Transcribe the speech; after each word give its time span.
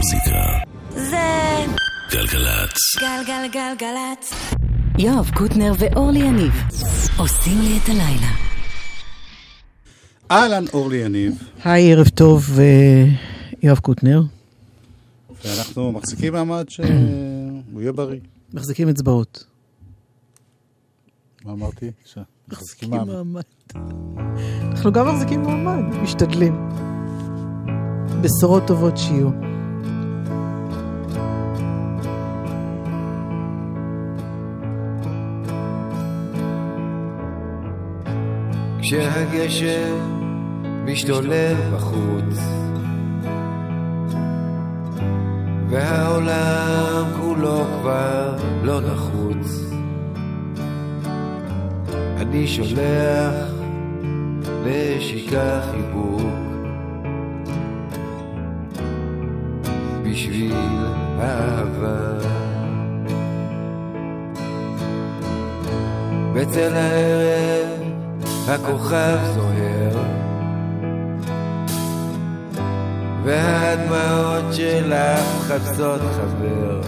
המוזיקה. 0.00 0.40
זה 0.90 1.16
גלגלצ. 2.10 2.76
גלגלגלגלצ. 3.00 4.32
יואב 4.98 5.30
קוטנר 5.34 5.72
ואורלי 5.78 6.18
יניב 6.18 6.52
עושים 7.18 7.58
לי 7.60 7.78
את 7.84 7.88
הלילה. 7.88 8.32
אהלן, 10.30 10.64
אורלי 10.72 10.96
יניב. 10.96 11.42
היי, 11.64 11.92
ערב 11.92 12.08
טוב, 12.08 12.44
אה, 12.58 13.04
יואב 13.62 13.78
קוטנר. 13.78 14.22
ואנחנו 15.44 15.92
מחזיקים 15.92 16.32
מעמד 16.32 16.68
שהוא 16.68 16.86
יהיה 17.80 17.92
בריא. 17.92 18.20
מחזיקים 18.54 18.88
אצבעות. 18.88 19.44
מה 21.44 21.52
אמרתי? 21.52 21.90
מחזיקים 22.48 22.90
מעמד. 22.90 23.12
מעמד. 23.12 23.42
אנחנו 24.62 24.92
גם 24.92 25.08
מחזיקים 25.08 25.42
מעמד, 25.42 25.94
משתדלים. 26.02 26.68
בשורות 28.22 28.66
טובות 28.66 28.96
שיהיו. 28.96 29.49
כשהגשם 38.90 39.98
משתולל 40.84 41.54
בחוץ. 41.74 42.38
והעולם 45.68 47.04
כולו 47.20 47.64
כבר 47.80 48.36
לא 48.62 48.80
נחוץ. 48.80 49.72
אני 52.16 52.46
שולח 52.46 53.34
נשיקה 54.64 55.60
חיבוק. 55.70 56.22
בשביל 60.04 60.54
אהבה. 61.20 62.18
בצל 66.34 66.74
הערב 66.74 67.59
הכוכב 68.48 69.18
זוהר. 69.34 70.04
והדמעות 73.24 74.54
שלך 74.54 75.20
חפשות 75.48 76.00
חבר. 76.00 76.80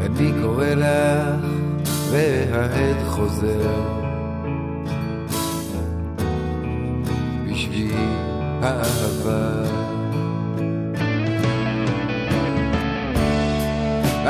אני 0.00 0.32
קורא 0.42 0.66
לך 0.66 1.46
והעד 2.10 3.08
חוזר. 3.08 4.04
בשביל 7.48 7.94
האהבה. 8.62 9.64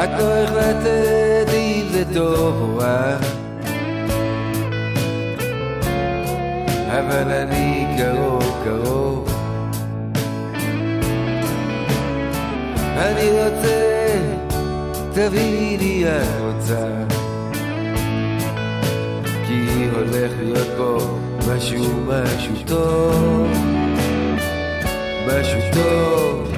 את 0.04 0.10
לא 0.18 0.36
החלטת 0.36 1.48
אם 1.54 1.86
זה 1.92 2.04
טוב 2.14 2.54
או 2.60 2.76
רע 2.76 3.16
אבל 6.98 7.32
אני 7.32 7.86
קרוב 7.98 8.64
קרוב 8.64 9.28
אני 12.96 13.30
רוצה 13.30 13.84
תביאי 15.12 15.76
לי 15.78 16.04
את 16.06 16.40
רוצה. 16.40 16.86
כי 19.46 19.88
הולך 19.94 20.32
להיות 20.40 20.68
פה 20.76 20.98
משהו 21.48 21.84
משהו 22.06 22.54
טוב. 22.66 23.48
משהו 25.26 25.60
טוב 25.72 26.53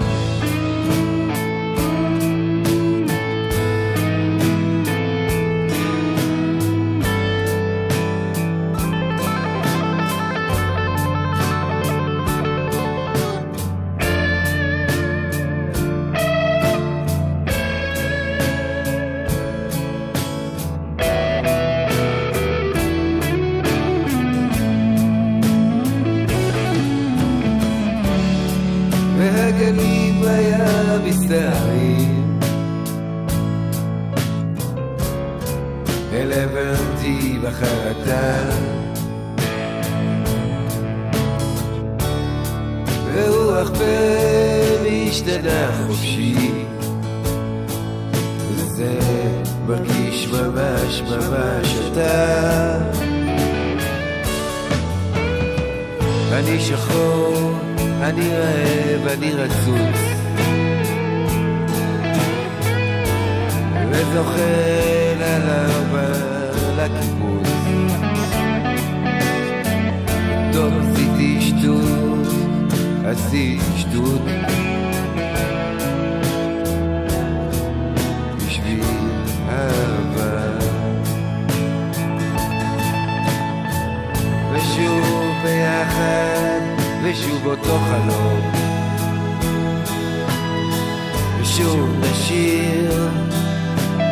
Вещу 91.56 91.88
тащил, 92.02 93.08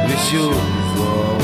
вещу 0.08 0.54
злом 0.96 1.42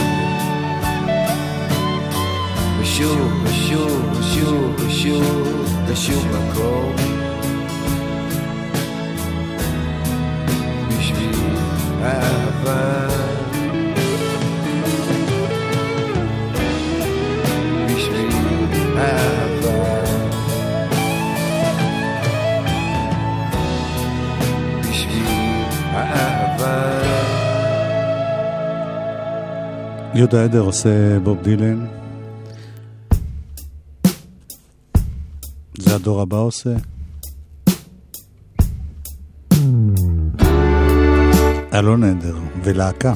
Вещу, 2.81 3.11
вещу, 3.45 3.85
вещу, 4.17 4.49
вещу, 4.79 5.23
тащу 5.87 6.19
по 6.31 6.70
יהודה 30.33 30.45
עדר 30.45 30.61
עושה 30.61 31.19
בוב 31.19 31.43
דילן. 31.43 31.87
זה 35.79 35.95
הדור 35.95 36.21
הבא 36.21 36.37
עושה. 36.37 36.71
אלון 41.75 42.05
עדר 42.05 42.37
ולהקה. 42.65 43.13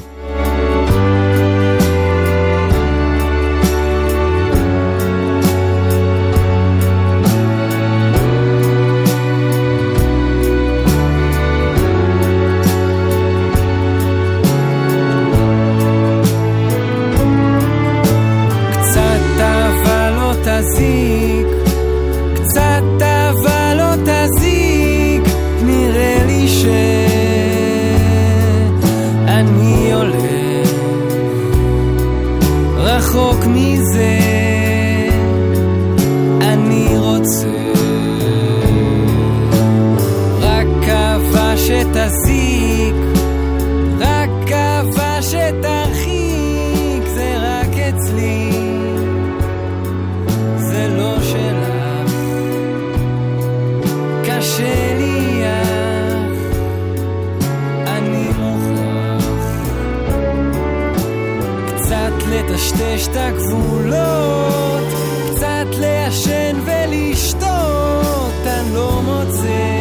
לטשטש 62.75 63.07
את 63.07 63.15
הגבולות, 63.15 64.83
קצת 65.35 65.67
לעשן 65.79 66.59
ולשתות, 66.65 68.33
אני 68.45 68.75
לא 68.75 69.01
מוצא 69.01 69.74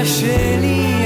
קשה 0.00 0.99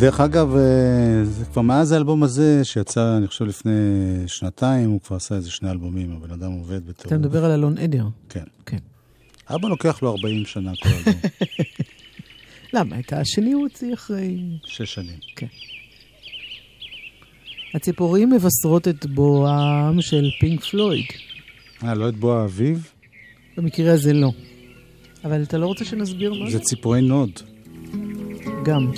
ודרך 0.00 0.20
אגב, 0.20 0.56
אה, 0.56 1.24
זה 1.24 1.44
כבר 1.44 1.62
מאז 1.62 1.92
האלבום 1.92 2.22
הזה, 2.22 2.64
שיצא, 2.64 3.16
אני 3.16 3.26
חושב, 3.26 3.44
לפני 3.44 3.70
שנתיים, 4.26 4.90
הוא 4.90 5.00
כבר 5.00 5.16
עשה 5.16 5.34
איזה 5.34 5.50
שני 5.50 5.70
אלבומים, 5.70 6.16
הבן 6.16 6.30
אדם 6.32 6.52
עובד 6.52 6.86
בטירוף. 6.86 7.06
אתה 7.06 7.18
מדבר 7.18 7.44
על 7.44 7.50
אלון 7.50 7.78
עדר. 7.78 8.04
כן. 8.28 8.44
כן. 8.66 8.78
אבא 9.54 9.68
לוקח 9.68 10.02
לו 10.02 10.10
40 10.10 10.44
שנה 10.46 10.72
כל 10.82 10.88
אלבום, 10.88 11.20
למה? 12.74 12.98
את 12.98 13.12
השני 13.12 13.52
הוא 13.52 13.62
הוציא 13.62 13.94
אחרי... 13.94 14.38
שש 14.64 14.94
שנים. 14.94 15.18
הציפורים 17.74 18.30
מבשרות 18.30 18.88
את 18.88 19.06
בואם 19.06 20.00
של 20.00 20.30
פינק 20.40 20.64
פלויד. 20.64 21.06
אה, 21.84 21.94
לא 21.94 22.08
את 22.08 22.16
בוא 22.16 22.34
האביב? 22.34 22.92
במקרה 23.56 23.92
הזה 23.92 24.12
לא. 24.12 24.32
אבל 25.24 25.42
אתה 25.42 25.58
לא 25.58 25.66
רוצה 25.66 25.84
שנסביר 25.84 26.34
מה 26.34 26.50
זה? 26.50 26.58
זה 26.58 26.64
ציפורי 26.64 27.00
נוד. 27.00 27.30
גם. 28.64 28.92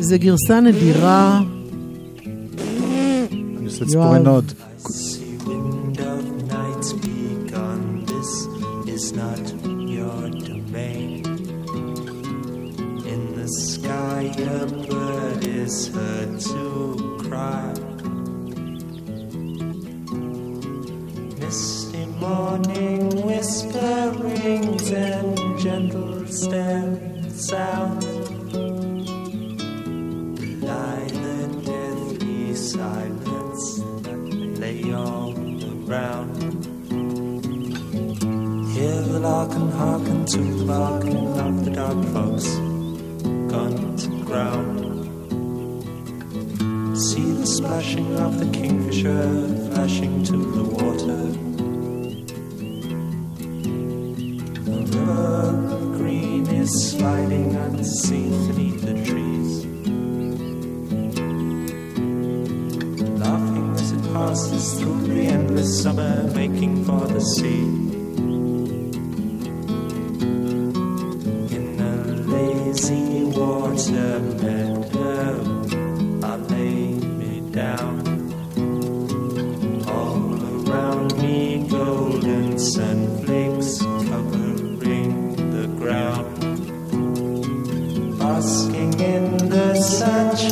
זה 0.00 0.18
גרסה 0.18 0.60
נדירה, 0.60 1.40
אני 3.30 3.64
עושה 3.64 3.84
ציפורי 3.84 4.18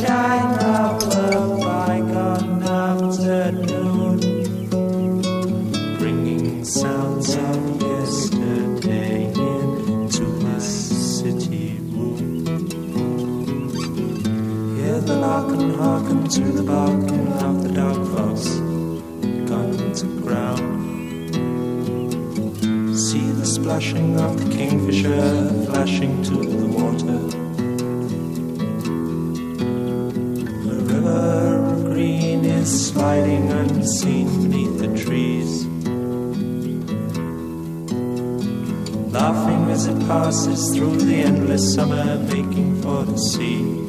sunshine 0.07 0.55
of 0.63 1.03
a 1.03 1.57
bygone 1.59 2.63
afternoon, 2.63 4.19
bringing 5.99 6.63
sounds 6.63 7.35
of 7.35 7.81
yesterday 7.81 9.25
into 9.25 10.25
this 10.45 11.19
city 11.19 11.79
room. 11.91 12.45
Hear 14.77 14.99
the 15.01 15.15
lark 15.15 15.49
and 15.49 15.75
hearken 15.75 16.27
to 16.29 16.41
the 16.41 16.63
barking 16.63 17.27
of 17.43 17.63
the 17.63 17.69
dog 17.73 18.07
fox 18.15 18.47
gone 19.49 19.93
to 19.93 20.05
ground. 20.21 20.77
See 22.97 23.31
the 23.31 23.45
splashing 23.45 24.19
of 24.19 24.37
the 24.39 24.55
kingfisher 24.55 25.49
flashing 25.65 26.23
to 26.23 26.46
passes 40.07 40.73
through 40.73 40.95
the 40.95 41.15
endless 41.15 41.73
summer, 41.73 42.17
making 42.33 42.81
for 42.81 43.03
the 43.03 43.17
sea. 43.17 43.86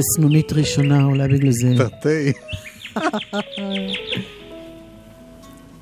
זה 0.00 0.04
סנונית 0.16 0.52
ראשונה, 0.52 1.04
אולי 1.04 1.28
בגלל 1.28 1.50
זה. 1.52 1.74
תרתי. 1.76 2.32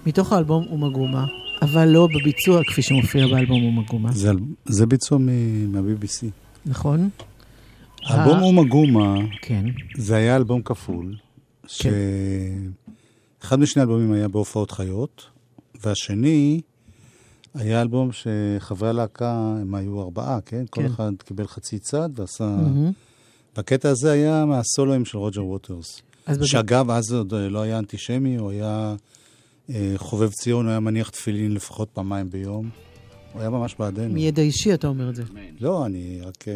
מתוך 0.07 0.33
האלבום 0.33 0.67
אומגומה, 0.71 1.27
אבל 1.63 1.89
לא 1.89 2.09
בביצוע 2.15 2.65
כפי 2.65 2.83
שמופיע 2.83 3.27
באלבום 3.27 3.65
אומגומה, 3.65 4.13
זה, 4.13 4.31
זה 4.67 4.87
ביצוע 4.87 5.19
מה-BBC. 5.19 6.27
נכון? 6.67 7.09
האלבום 8.07 8.39
ה- 8.39 8.43
אומה 8.43 8.63
גומה, 8.63 9.15
כן. 9.43 9.65
זה 9.97 10.17
היה 10.17 10.37
אלבום 10.37 10.63
כפול, 10.63 11.15
כן. 11.79 11.91
שאחד 13.41 13.61
משני 13.61 13.81
האלבומים 13.83 14.13
היה 14.13 14.29
בהופעות 14.29 14.71
חיות, 14.71 15.27
והשני 15.85 16.61
היה 17.55 17.83
אלבום 17.83 18.11
שחברי 18.13 18.89
הלהקה, 18.89 19.33
הם 19.61 19.75
היו 19.75 20.03
ארבעה, 20.03 20.39
כן? 20.47 20.65
כל 20.71 20.81
כן. 20.81 20.87
אחד 20.87 21.13
קיבל 21.25 21.47
חצי 21.47 21.79
צד 21.79 22.09
ועשה... 22.15 22.45
מהמם. 22.45 22.93
והקטע 23.59 23.91
הזה 23.91 24.12
היה 24.12 24.45
מהסולואים 24.45 25.05
של 25.05 25.19
רוג'ר 25.19 25.45
ווטרס. 25.45 26.03
אז 26.27 26.45
שאגב, 26.45 26.91
אז 26.91 27.12
עוד 27.12 27.35
אה, 27.35 27.49
לא 27.49 27.62
היה 27.62 27.79
אנטישמי, 27.79 28.37
הוא 28.37 28.50
היה 28.50 28.95
אה, 29.71 29.93
חובב 29.97 30.31
ציון, 30.31 30.65
הוא 30.65 30.71
היה 30.71 30.81
מניח 30.81 31.09
תפילין 31.09 31.55
לפחות 31.55 31.88
פעמיים 31.93 32.31
ביום. 32.31 32.71
הוא 33.33 33.41
היה 33.41 33.50
ממש 33.50 33.77
בעדנו. 33.79 34.15
מידע 34.15 34.43
אישי 34.43 34.75
אתה 34.75 34.88
אומר 34.88 35.11
את 35.11 35.17
זה. 35.17 35.23
לא, 35.61 35.87
אני 35.87 36.21
רק... 36.25 36.49
אה, 36.49 36.55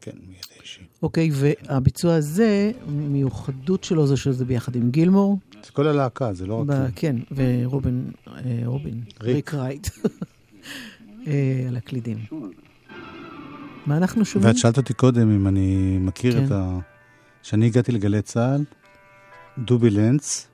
כן, 0.00 0.10
מידע 0.26 0.62
אישי. 0.62 0.80
אוקיי, 1.02 1.30
והביצוע 1.32 2.14
הזה, 2.14 2.70
מיוחדות 2.86 3.84
שלו 3.84 4.06
זה 4.06 4.16
שזה 4.16 4.44
ביחד 4.44 4.76
עם 4.76 4.90
גילמור. 4.90 5.38
זה 5.64 5.70
כל 5.72 5.86
הלהקה, 5.86 6.32
זה 6.32 6.46
לא 6.46 6.64
רק... 6.68 6.90
כן, 6.96 7.16
ורובין, 7.30 8.10
אה, 8.28 8.60
רובין, 8.64 9.00
ריק. 9.20 9.34
ריק 9.34 9.54
רייט, 9.54 9.88
על 11.68 11.76
הקלידים. 11.76 12.18
מה 13.86 13.96
אנחנו 13.96 14.24
שומעים? 14.24 14.48
ואת 14.48 14.58
שאלת 14.58 14.76
אותי 14.76 14.94
קודם 14.94 15.30
אם 15.30 15.46
אני 15.46 15.98
מכיר 16.00 16.32
כן. 16.32 16.46
את 16.46 16.50
ה... 16.50 16.78
כשאני 17.42 17.66
הגעתי 17.66 17.92
לגלי 17.92 18.22
צה"ל, 18.22 18.64
דובי 19.58 19.90
לנץ 19.90 20.48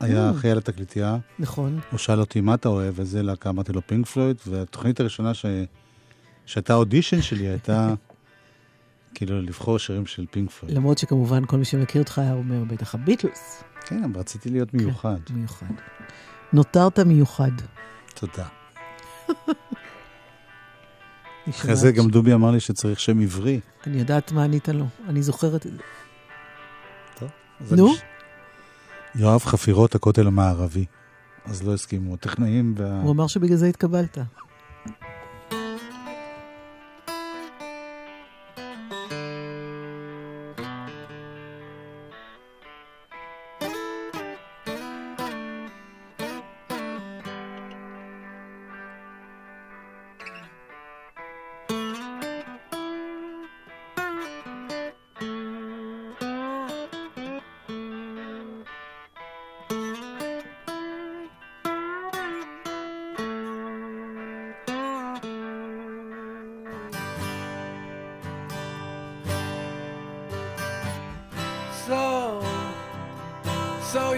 היה 0.00 0.26
אה. 0.26 0.30
אחראי 0.30 0.50
על 0.52 0.58
התקליטייה, 0.58 1.16
נכון. 1.38 1.80
הוא 1.90 1.98
שאל 1.98 2.20
אותי 2.20 2.40
מה 2.40 2.54
אתה 2.54 2.68
אוהב, 2.68 3.00
איזה 3.00 3.22
להקה, 3.22 3.50
אמרתי 3.50 3.72
לו 3.72 3.86
פינק 3.86 4.06
פלויד, 4.06 4.36
והתוכנית 4.46 5.00
הראשונה 5.00 5.34
ש... 5.34 5.46
שהייתה 6.46 6.74
אודישן 6.74 7.22
שלי 7.22 7.48
הייתה 7.48 7.94
כאילו 9.14 9.42
לבחור 9.42 9.78
שירים 9.78 10.06
של 10.06 10.26
פינק 10.30 10.50
פלויד. 10.50 10.76
למרות 10.76 10.98
שכמובן 10.98 11.46
כל 11.46 11.56
מי 11.56 11.64
שמכיר 11.64 12.02
אותך 12.02 12.18
היה 12.18 12.32
אומר 12.32 12.64
בטח 12.64 12.94
הביטלס. 12.94 13.64
כן, 13.86 14.04
אבל 14.04 14.20
רציתי 14.20 14.50
להיות 14.50 14.74
מיוחד. 14.74 15.18
מיוחד. 15.30 15.66
נותרת 16.52 16.98
מיוחד. 16.98 17.52
תודה. 18.14 18.46
אחרי 21.48 21.76
זה 21.76 21.92
גם 21.92 22.08
דובי 22.08 22.34
אמר 22.34 22.50
לי 22.50 22.60
שצריך 22.60 23.00
שם 23.00 23.20
עברי. 23.20 23.60
אני 23.86 23.98
יודעת 23.98 24.32
מה 24.32 24.44
ענית 24.44 24.68
לו, 24.68 24.86
אני 25.08 25.22
זוכרת 25.22 25.66
את 25.66 25.72
זה. 25.72 25.78
אז 27.60 27.72
נו? 27.72 27.94
יואב 29.14 29.40
חפירות, 29.40 29.94
הכותל 29.94 30.26
המערבי. 30.26 30.84
אז 31.44 31.62
לא 31.62 31.74
הסכימו, 31.74 32.14
הטכנאים 32.14 32.74
וה... 32.78 33.00
הוא 33.02 33.12
אמר 33.12 33.26
שבגלל 33.26 33.56
זה 33.56 33.66
התקבלת. 33.66 34.18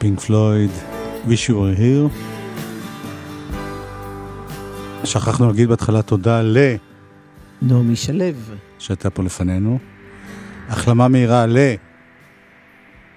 פינק 0.00 0.20
פלויד, 0.20 0.70
wish 1.26 1.48
you 1.48 1.52
were 1.52 1.78
here. 1.78 2.16
שכחנו 5.04 5.46
להגיד 5.46 5.68
בהתחלה 5.68 6.02
תודה 6.02 6.42
ל... 6.42 6.58
נעמי 7.62 7.96
שלו. 7.96 8.24
שהייתה 8.78 9.10
פה 9.10 9.22
לפנינו. 9.22 9.78
החלמה 10.68 11.08
מהירה 11.08 11.46
ל... 11.46 11.58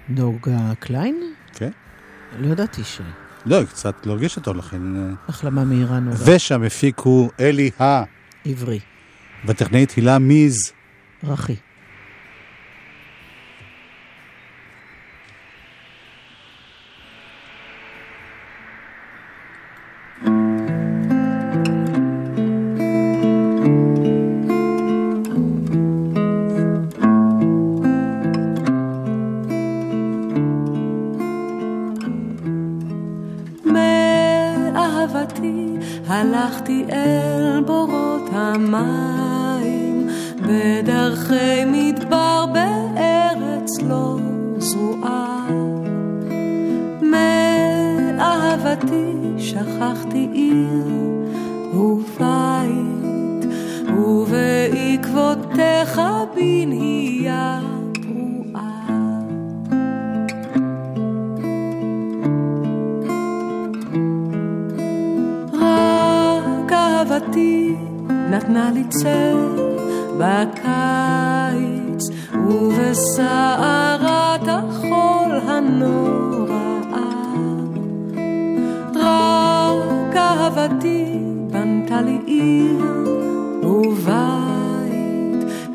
נוגה 0.09 0.73
קליין? 0.79 1.33
כן. 1.53 1.69
לא 2.39 2.47
ידעתי 2.47 2.83
ש... 2.83 3.01
לא, 3.45 3.57
היא 3.59 3.67
קצת 3.67 4.05
לא 4.05 4.11
הרגישה 4.11 4.41
טוב 4.41 4.55
לכן. 4.57 4.95
אה. 4.95 5.13
החלמה 5.27 5.63
מהירה 5.63 5.99
נוגה. 5.99 6.17
ושהמפיק 6.25 6.99
הוא 6.99 7.29
אלי 7.39 7.71
ה... 7.79 8.03
עברי. 8.45 8.79
והטכנאית 9.45 9.91
הילה 9.91 10.19
מיז. 10.19 10.71
רכי. 11.23 11.55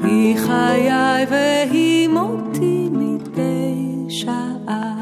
היא 0.08 0.36
חיי 0.36 1.26
והיא 1.30 2.08
מותי 2.08 2.88
מדי 2.92 4.06
שעה. 4.08 4.97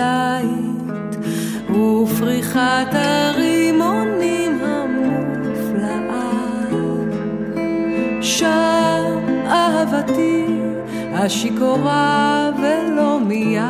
הזית 0.00 1.16
ופריחת 1.70 2.88
הרימונים 2.92 4.58
המופלאה. 4.64 6.30
שם 8.20 9.18
אהבתי 9.46 10.46
השיכורה 11.12 12.50
ולא 12.58 13.20
מיין 13.20 13.69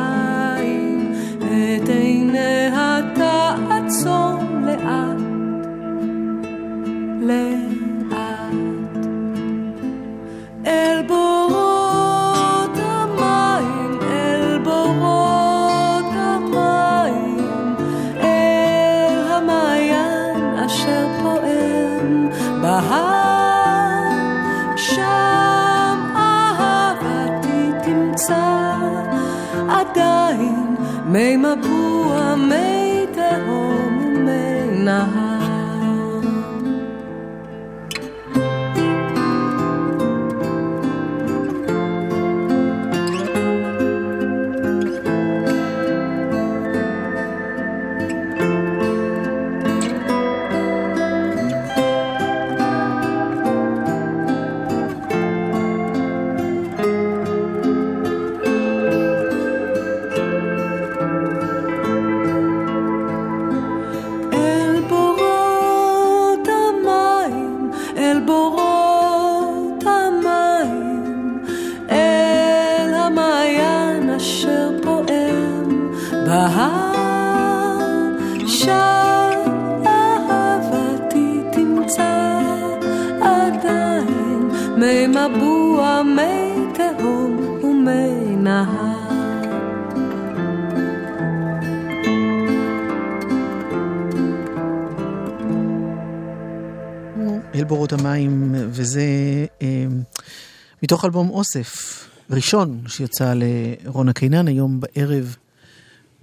מתוך 101.01 101.05
אלבום 101.05 101.29
אוסף, 101.29 102.03
ראשון 102.29 102.81
שיצא 102.87 103.33
לרונה 103.35 104.13
קינן, 104.13 104.47
היום 104.47 104.79
בערב 104.79 105.35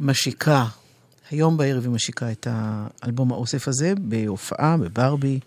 משיקה, 0.01 0.67
היום 1.31 1.57
בערב 1.57 1.83
היא 1.83 1.91
משיקה 1.91 2.33
את 2.33 2.47
האלבום 2.51 3.33
האוסף 3.33 3.69
הזה 3.69 3.93
בהופעה 3.99 4.77
בברבי, 4.77 5.41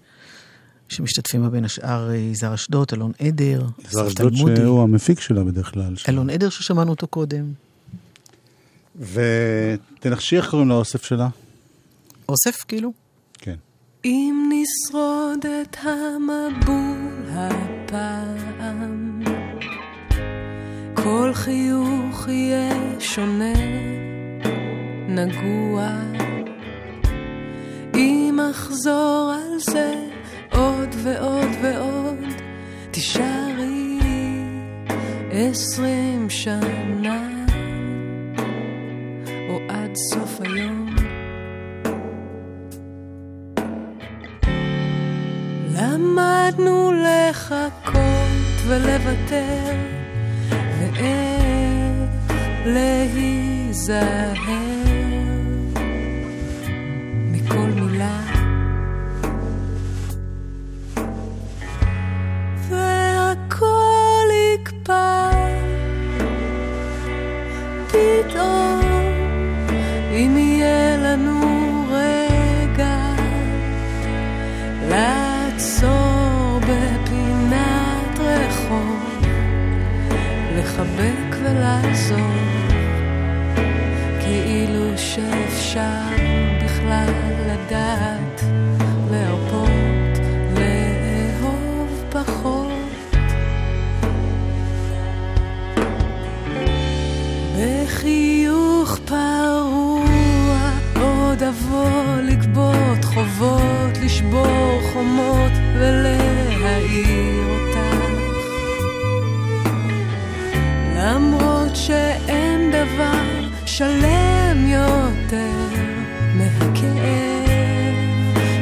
שמשתתפים 0.89 1.41
בה 1.41 1.49
בין 1.49 1.65
השאר 1.65 2.09
אה, 2.09 2.15
יזהר 2.15 2.53
אשדוד, 2.53 2.87
אלון 2.93 3.11
עדר, 3.19 3.67
זה 3.89 4.07
אסף 4.07 4.21
אשדוד 4.21 4.55
שהוא 4.55 4.83
המפיק 4.83 5.19
שלה 5.19 5.43
בדרך 5.43 5.73
כלל. 5.73 5.95
אלון 6.09 6.29
עדר 6.29 6.49
ששמענו 6.49 6.91
אותו 6.91 7.07
קודם. 7.07 7.53
ותנחשי 8.99 10.37
איך 10.37 10.49
קוראים 10.49 10.69
לאוסף 10.69 11.03
שלה? 11.03 11.29
אוסף 12.29 12.63
כאילו? 12.67 13.00
אם 14.05 14.49
נשרוד 14.49 15.45
את 15.45 15.77
המבול 15.81 17.29
הפעם, 17.29 19.21
כל 20.93 21.31
חיוך 21.33 22.27
יהיה 22.27 22.99
שונה, 22.99 23.53
נגוע. 25.07 25.89
אם 27.95 28.39
אחזור 28.51 29.33
על 29.35 29.59
זה 29.59 30.07
עוד 30.51 30.89
ועוד 31.03 31.49
ועוד, 31.61 32.33
תישארי 32.91 33.99
עשרים 35.31 36.29
שנה, 36.29 37.45
או 39.49 39.59
עד 39.69 39.95
סוף 39.95 40.41
היום. 40.41 40.90
למדנו 45.91 46.91
לחכות 46.91 48.67
ולוותר, 48.67 49.75
ואיך 50.79 52.09
להיזהר 52.65 54.70
לחבק 81.51 81.57
ולעזור, 81.57 82.17
כאילו 84.19 84.97
שאפשר 84.97 86.15
בכלל 86.63 87.13
לדעת, 87.45 88.41
להרפות, 89.11 90.19
לאהוב 90.55 92.03
פחות. 92.09 92.71
בחיוך 97.57 98.99
פרוע 99.05 100.71
עוד 101.01 101.43
אבוא 101.43 102.21
לגבות 102.23 103.03
חובות, 103.03 103.97
לשבור 104.03 104.79
חומות 104.93 105.51
ולהאיר 105.79 107.60
דבר 112.85 113.21
שלם 113.65 114.67
יותר 114.67 115.67
מהכאב 116.35 117.83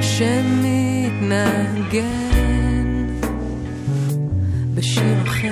שמתנגן 0.01 1.69
בשיר 4.75 5.21
אחר. 5.23 5.49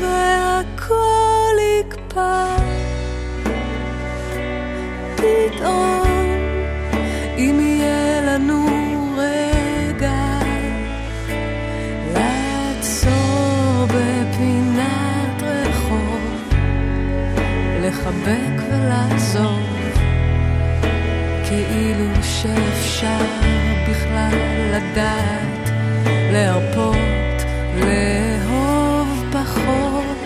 והכל 0.00 1.54
יקפא 1.80 2.56
פתאום 5.16 5.87
לחבק 17.88 18.62
ולעזור 18.70 19.60
כאילו 21.48 22.14
שאפשר 22.22 23.24
בכלל 23.90 24.38
לדעת 24.72 25.70
להרפות 26.32 27.42
לאהוב 27.80 29.24
פחות 29.32 30.18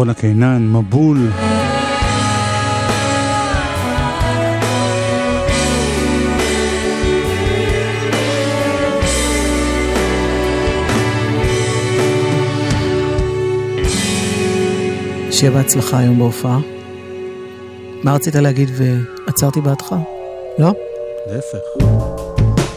רונה 0.00 0.14
קינן, 0.14 0.72
מבול. 0.72 1.30
שיהיה 15.30 15.50
בהצלחה 15.52 15.98
היום 15.98 16.18
בהופעה. 16.18 16.58
מה 18.02 18.14
רצית 18.14 18.34
להגיד 18.34 18.68
ועצרתי 18.76 19.60
בעדך? 19.60 19.94
לא? 20.58 20.72
להפך. 21.26 21.86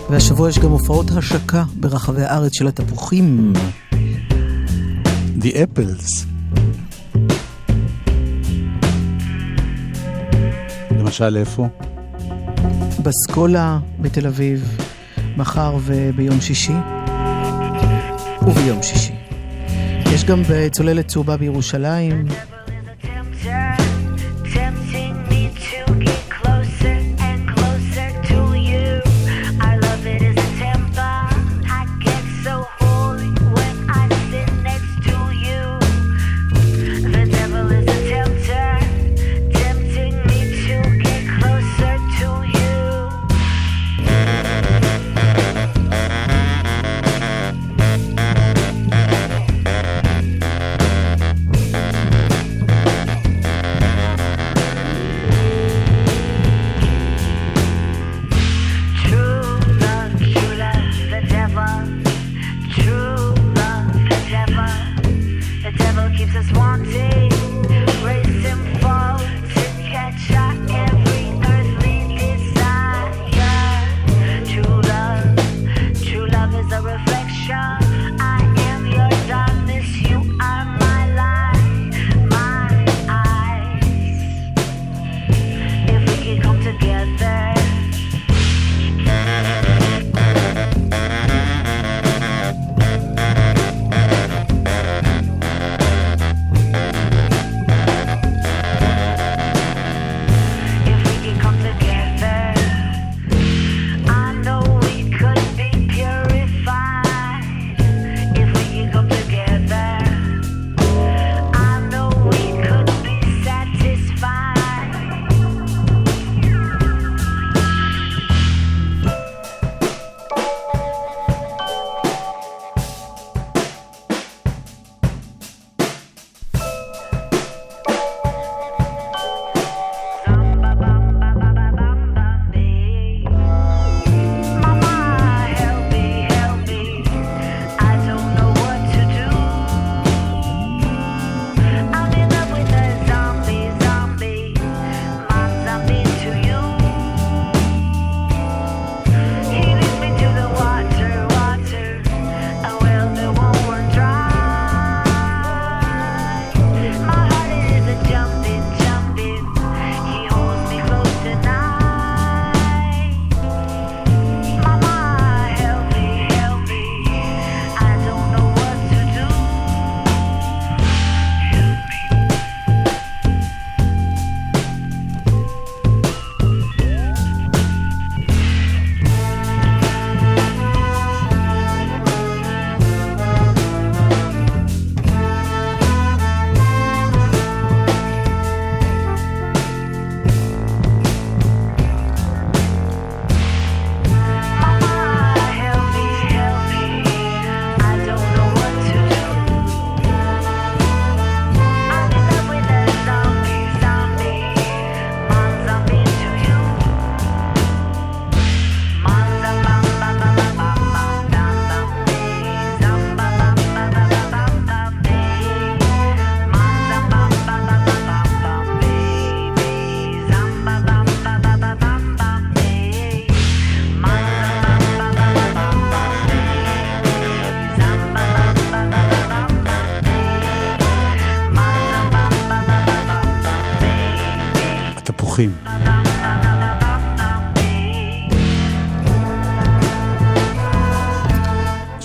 והשבוע 0.10 0.50
יש 0.50 0.60
גם 0.60 0.72
הופעות 0.72 1.06
השקה 1.18 1.64
ברחבי 1.76 2.22
הארץ 2.22 2.52
של 2.54 2.68
התפוחים. 2.68 3.54
The 5.40 5.46
Apples. 5.46 6.33
למשל 11.14 11.38
איפה? 11.38 11.68
בסקולה 13.04 13.80
בתל 14.00 14.28
אביב, 14.28 14.78
מחר 15.38 15.78
וביום 15.82 16.42
שישי. 16.42 16.74
וביום 18.42 18.84
שישי. 18.84 19.14
יש 20.14 20.24
גם 20.24 20.42
בצוללת 20.50 21.08
צהובה 21.08 21.38
בירושלים, 21.38 22.26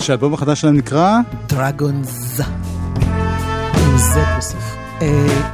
שהאלבום 0.09 0.33
החדש 0.33 0.61
שלהם 0.61 0.77
נקרא? 0.77 1.19
דרגונז. 1.47 2.41
עם 3.73 3.97
זה 3.97 4.23
בסוף. 4.37 4.75
אה, 5.01 5.51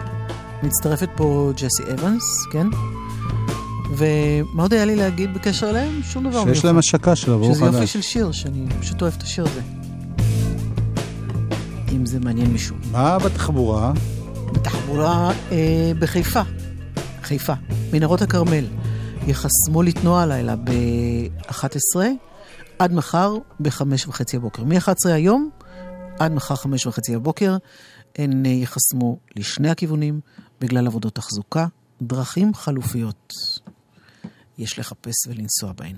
מצטרפת 0.64 1.10
פה 1.16 1.52
ג'סי 1.56 1.84
אבנס, 1.94 2.24
כן? 2.52 2.68
ומה 3.96 4.64
עוד 4.64 4.74
היה 4.74 4.86
לי 4.86 4.96
להגיד 4.96 5.34
בקשר 5.34 5.70
אליהם? 5.70 6.02
שום 6.04 6.24
דבר 6.24 6.38
מיוחד. 6.44 6.54
שיש 6.54 6.66
להם 6.66 6.78
השקה 6.78 7.16
של 7.16 7.32
אבו 7.32 7.46
חדש. 7.46 7.56
שזה 7.56 7.66
יופי 7.66 7.88
של 7.88 8.02
שיר, 8.02 8.32
שאני 8.32 8.66
פשוט 8.80 9.02
אוהב 9.02 9.14
את 9.18 9.24
השיר 9.24 9.46
הזה. 9.46 9.62
אם 11.92 12.06
זה 12.06 12.20
מעניין 12.20 12.52
מישהו. 12.52 12.76
מה 12.92 13.20
בתחבורה? 13.20 13.94
בתחבורה 14.52 15.32
אה, 15.52 15.92
בחיפה. 16.00 16.42
חיפה. 17.24 17.54
מנהרות 17.94 18.22
הכרמל. 18.22 18.66
יחסמו 19.28 19.84
לתנועה 19.84 20.24
הלילה 20.24 20.56
ב-11. 20.56 21.96
עד 22.80 22.94
מחר 22.94 23.38
בחמש 23.60 24.08
וחצי 24.08 24.38
הבוקר. 24.38 24.64
מ-11 24.64 25.10
היום 25.14 25.50
עד 26.20 26.32
מחר 26.32 26.56
חמש 26.56 26.86
וחצי 26.86 27.16
הבוקר 27.16 27.58
הן 28.16 28.46
ייחסמו 28.46 29.18
לשני 29.36 29.70
הכיוונים 29.70 30.20
בגלל 30.62 30.88
עבודות 30.88 31.16
תחזוקה, 31.16 31.66
דרכים 32.02 32.54
חלופיות. 32.54 33.34
יש 34.58 34.80
לחפש 34.80 35.28
ולנסוע 35.28 35.72
בהן. 35.74 35.96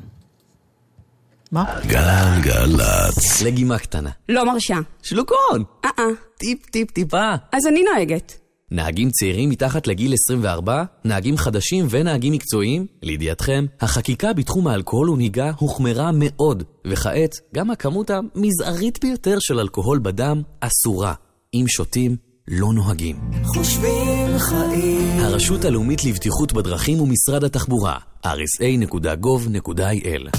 מה? 1.51 1.79
גלן 1.87 2.41
גלגלצ. 2.41 3.41
לגימה 3.41 3.79
קטנה. 3.79 4.09
לא 4.29 4.45
מרשה. 4.45 4.77
שלוקון. 5.03 5.63
אה-אה. 5.85 6.03
טיפ 6.37 6.69
טיפ 6.69 6.91
טיפה. 6.91 7.35
אז 7.51 7.67
אני 7.67 7.83
נוהגת. 7.83 8.46
נהגים 8.71 9.10
צעירים 9.10 9.49
מתחת 9.49 9.88
לגיל 9.88 10.13
24, 10.13 10.84
נהגים 11.06 11.38
חדשים 11.38 11.88
ונהגים 11.89 12.34
מקצועיים? 12.34 12.86
לידיעתכם, 13.03 13.65
החקיקה 13.82 14.34
בתחום 14.34 14.67
האלכוהול 14.67 15.10
ונהיגה 15.10 15.51
הוחמרה 15.58 16.12
מאוד, 16.13 16.63
וכעת 16.88 17.32
גם 17.56 17.71
הכמות 17.71 18.10
המזערית 18.10 18.99
ביותר 19.03 19.38
של 19.39 19.60
אלכוהול 19.60 19.99
בדם 19.99 20.41
אסורה. 20.60 21.13
אם 21.53 21.65
שותים, 21.67 22.15
לא 22.47 22.67
נוהגים. 22.73 23.15
חושבים 23.43 24.26
חיים. 24.39 25.19
הרשות 25.19 25.65
הלאומית 25.65 26.04
לבטיחות 26.04 26.54
בדרכים 26.54 27.02
ומשרד 27.02 27.43
התחבורה, 27.43 27.97
rsa.gov.il 28.26 29.17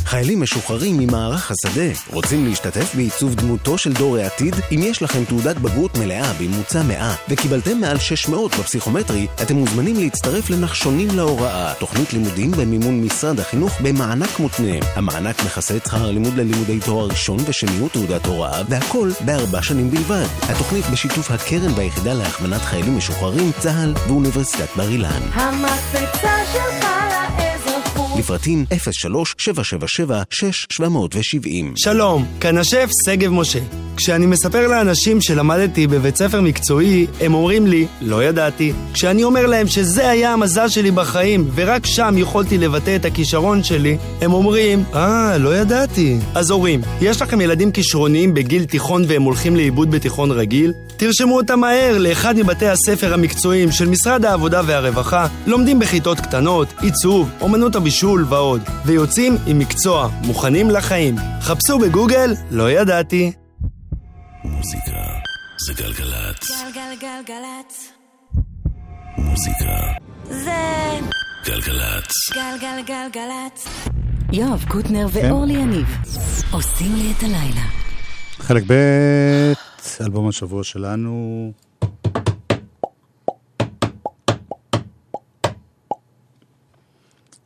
חיילים 0.04 0.40
משוחררים 0.40 0.98
ממערך 0.98 1.50
השדה, 1.50 1.90
רוצים 2.12 2.46
להשתתף 2.46 2.94
בעיצוב 2.94 3.34
דמותו 3.34 3.78
של 3.78 3.92
דור 3.92 4.16
העתיד? 4.16 4.54
אם 4.72 4.80
יש 4.82 5.02
לכם 5.02 5.24
תעודת 5.24 5.56
בגרות 5.56 5.98
מלאה 5.98 6.32
בממוצע 6.32 6.82
100 6.82 7.14
וקיבלתם 7.28 7.78
מעל 7.80 7.98
600 7.98 8.54
בפסיכומטרי, 8.58 9.26
אתם 9.42 9.56
מוזמנים 9.56 9.96
להצטרף 9.96 10.50
לנחשונים 10.50 11.08
להוראה, 11.16 11.74
תוכנית 11.78 12.12
לימודים 12.12 12.50
במימון 12.50 13.00
משרד 13.04 13.40
החינוך 13.40 13.80
במענק 13.82 14.40
מותנה. 14.40 14.78
המענק 14.94 15.44
מכסה 15.46 15.76
את 15.76 15.84
שכר 15.84 16.08
הלימוד 16.08 16.34
ללימודי 16.34 16.80
תואר 16.80 17.06
ראשון 17.06 17.38
ושניות 17.46 17.92
תעודת 17.92 18.26
הוראה, 18.26 18.62
והכל 18.68 19.10
בארבע 19.24 19.62
שנים 19.62 19.90
בלבד. 19.90 20.26
התוכנית 20.42 20.84
בשיתוף 20.92 21.30
הקרן 21.30 21.72
והיחידה 21.76 22.14
להכוונת 22.14 22.60
חיילים 22.60 22.96
משוחררים, 22.96 23.50
צה"ל 23.58 23.87
ואוניברסיטת 24.08 24.76
בר 24.76 24.88
אילן. 24.88 25.22
המקפצה 25.34 26.32
שלך. 26.52 26.97
לפרטים 28.18 28.64
03-777-6770 28.70 28.74
שלום, 31.76 32.26
כאן 32.40 32.58
השף 32.58 32.90
שגב 33.06 33.30
משה. 33.30 33.58
כשאני 33.96 34.26
מספר 34.26 34.68
לאנשים 34.68 35.20
שלמדתי 35.20 35.86
בבית 35.86 36.16
ספר 36.16 36.40
מקצועי, 36.40 37.06
הם 37.20 37.34
אומרים 37.34 37.66
לי, 37.66 37.86
לא 38.00 38.24
ידעתי. 38.24 38.72
כשאני 38.92 39.24
אומר 39.24 39.46
להם 39.46 39.66
שזה 39.66 40.10
היה 40.10 40.32
המזל 40.32 40.68
שלי 40.68 40.90
בחיים, 40.90 41.50
ורק 41.54 41.86
שם 41.86 42.14
יכולתי 42.18 42.58
לבטא 42.58 42.96
את 42.96 43.04
הכישרון 43.04 43.62
שלי, 43.62 43.98
הם 44.20 44.32
אומרים, 44.32 44.84
אה, 44.94 45.38
לא 45.38 45.56
ידעתי. 45.56 46.18
אז 46.34 46.50
הורים, 46.50 46.80
יש 47.00 47.22
לכם 47.22 47.40
ילדים 47.40 47.72
כישרוניים 47.72 48.34
בגיל 48.34 48.64
תיכון 48.64 49.04
והם 49.08 49.22
הולכים 49.22 49.56
לאיבוד 49.56 49.90
בתיכון 49.90 50.30
רגיל? 50.30 50.72
תרשמו 50.96 51.36
אותם 51.36 51.60
מהר 51.60 51.98
לאחד 51.98 52.36
מבתי 52.36 52.68
הספר 52.68 53.14
המקצועיים 53.14 53.72
של 53.72 53.88
משרד 53.88 54.24
העבודה 54.24 54.60
והרווחה, 54.66 55.26
לומדים 55.46 55.78
בכיתות 55.78 56.20
קטנות, 56.20 56.68
עיצוב, 56.80 57.30
אומנות 57.40 57.76
הבישול 57.76 58.07
ועוד, 58.08 58.60
ויוצאים 58.86 59.36
עם 59.46 59.58
מקצוע, 59.58 60.08
מוכנים 60.26 60.70
לחיים. 60.70 61.16
חפשו 61.40 61.78
בגוגל, 61.78 62.34
לא 62.50 62.70
ידעתי. 62.70 63.32
מוזיקה 64.44 65.00
זה 65.66 65.72
גלגלצ. 65.82 66.50
גלגלגלגלצ. 66.50 67.92
מוזיקה 69.18 69.74
זה 70.24 70.98
גלגלצ. 71.46 72.12
גלגלגלגלצ. 72.34 73.68
יואב 74.32 74.64
קוטנר 74.68 75.06
ואורלי 75.12 75.52
יניב 75.52 75.86
עושים 76.50 76.94
לי 76.94 77.12
את 77.18 77.22
הלילה. 77.22 77.64
חלק 78.38 78.62
ב', 78.66 79.52
אלבום 80.00 80.28
השבוע 80.28 80.64
שלנו. 80.64 81.52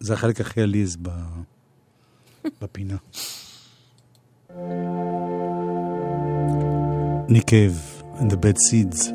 זה 0.02 0.14
החלק 0.14 0.42
הכי 0.42 0.62
עליז 0.62 0.98
ב... 1.02 1.10
בפינה. 2.62 2.96
ניק 7.30 7.44
קייב 7.44 7.98
and 8.20 8.32
the 8.32 8.38
bad 8.38 8.58
seeds. 8.68 9.12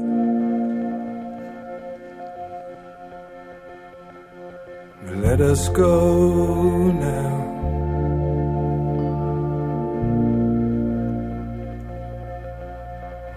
Let 5.24 5.40
us 5.40 5.68
go 5.68 5.94
now. 7.08 7.34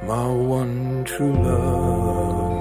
My 0.09 0.27
one 0.59 1.03
true 1.05 1.35
love. 1.47 2.53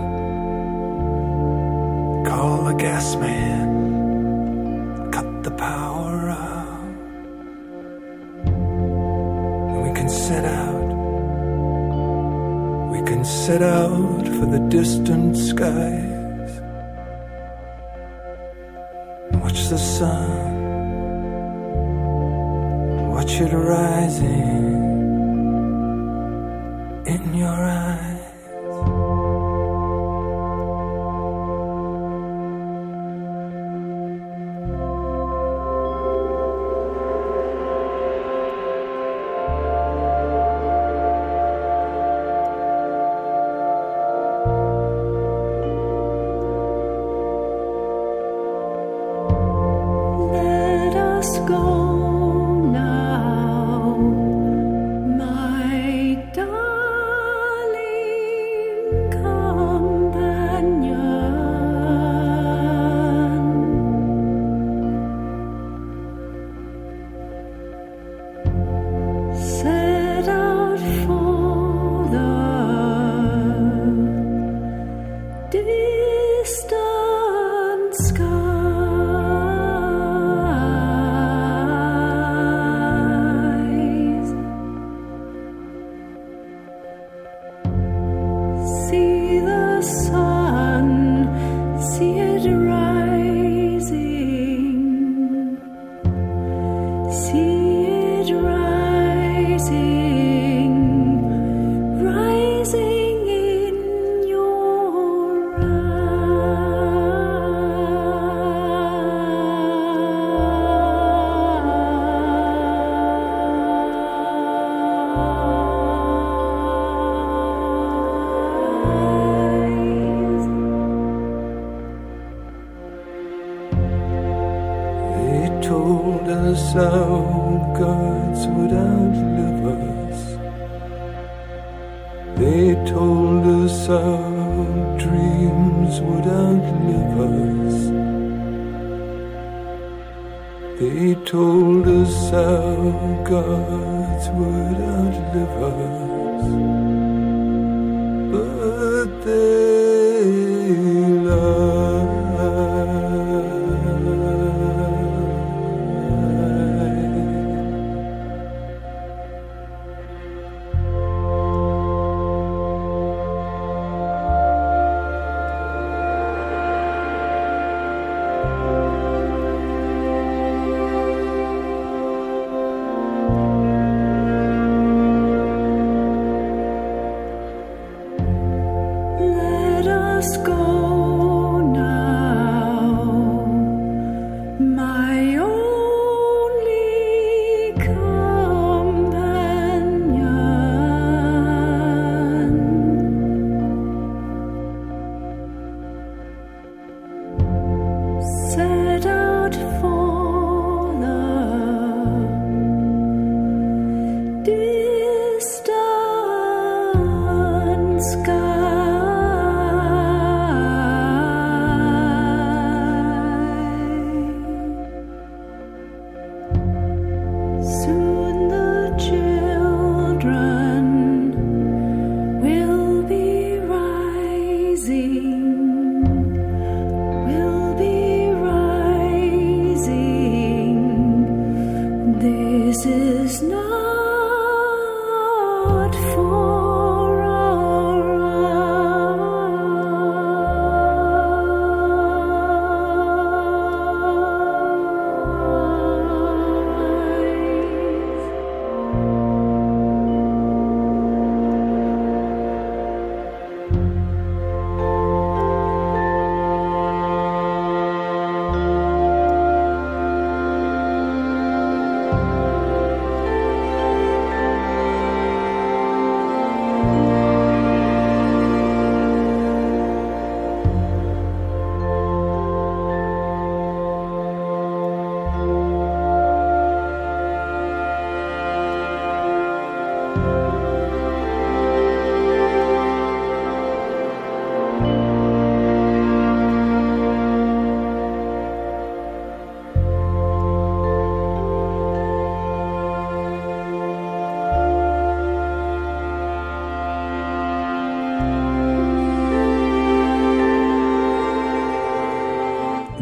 Call 2.26 2.64
the 2.68 2.74
gas 2.84 3.16
man. 3.16 3.97
Set 13.49 13.63
out 13.63 14.27
for 14.37 14.45
the 14.45 14.59
distant 14.69 15.35
skies. 15.35 16.51
Watch 19.41 19.59
the 19.69 19.77
sun, 19.97 20.39
watch 23.09 23.41
it 23.41 23.51
rising 23.51 24.65
in 27.07 27.33
your 27.33 27.47
eyes. 27.49 27.88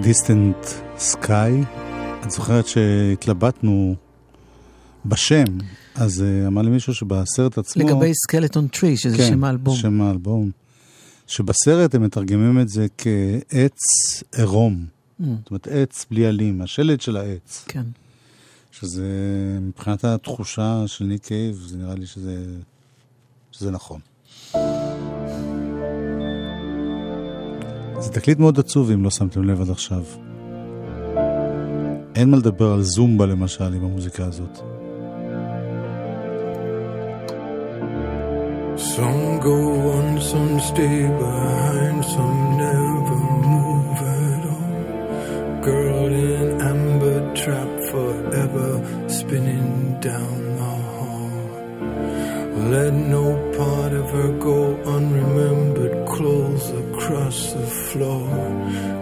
Distant 0.07 0.65
Sky. 0.97 1.63
את 2.23 2.31
זוכרת 2.31 2.67
שהתלבטנו 2.67 3.95
בשם, 5.05 5.43
אז 5.95 6.23
אה, 6.23 6.47
אמר 6.47 6.61
לי 6.61 6.69
מישהו 6.69 6.93
שבסרט 6.93 7.57
עצמו... 7.57 7.83
לגבי 7.83 8.11
Skeleton 8.13 8.67
Tree, 8.67 8.97
שזה 8.97 9.17
כן, 9.17 9.27
שם 9.29 9.43
האלבום. 9.43 9.75
שם 9.75 10.01
האלבום. 10.01 10.51
שבסרט 11.27 11.95
הם 11.95 12.03
מתרגמים 12.03 12.59
את 12.59 12.69
זה 12.69 12.87
כעץ 12.97 13.79
עירום. 14.35 14.85
Mm. 14.85 15.23
זאת 15.43 15.51
אומרת, 15.51 15.67
עץ 15.67 16.05
בלי 16.11 16.25
עלים, 16.25 16.61
השלד 16.61 17.01
של 17.01 17.17
העץ. 17.17 17.65
כן. 17.67 17.83
שזה, 18.71 19.07
מבחינת 19.61 20.03
התחושה 20.03 20.83
של 20.87 21.05
ניק 21.05 21.25
קייב, 21.25 21.55
זה 21.55 21.77
נראה 21.77 21.95
לי 21.95 22.05
שזה, 22.05 22.45
שזה 23.51 23.71
נכון. 23.71 23.99
זה 27.99 28.11
תקליט 28.11 28.39
מאוד 28.39 28.59
עצוב, 28.59 28.91
אם 28.91 29.03
לא 29.03 29.09
שמתם 29.09 29.43
לב 29.43 29.61
עד 29.61 29.69
עכשיו. 29.69 30.03
אין 32.15 32.29
מה 32.29 32.37
לדבר 32.37 32.71
על 32.71 32.81
זומבה 32.81 33.25
למשל 33.25 33.73
עם 33.73 33.85
המוזיקה 33.85 34.25
הזאת. 34.25 34.59
Some 38.77 39.39
go 39.47 39.57
on, 39.95 40.09
some 40.31 40.59
stay 40.69 40.99
behind, 41.21 41.97
some 42.15 42.39
never 42.65 43.19
move 43.53 43.99
at 44.23 44.43
all. 44.55 44.75
Girl 45.67 46.11
in 46.31 46.47
amber 46.73 47.19
trap 47.41 47.71
forever 47.91 48.69
spinning 49.17 49.69
down 50.09 50.37
the 50.59 50.73
hall. 50.95 51.47
Let 52.71 52.93
no 53.15 53.25
part 53.57 53.91
go 54.39 54.75
unremembered, 54.95 56.07
clothes 56.07 56.69
across 56.71 57.53
the 57.53 57.67
floor. 57.67 58.27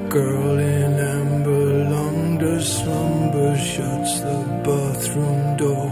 Girl 0.09 0.57
in 0.59 0.93
amber, 0.99 1.65
long 1.95 2.39
to 2.39 2.61
slumber, 2.61 3.57
shuts 3.57 4.19
the 4.19 4.39
bathroom 4.65 5.57
door. 5.57 5.91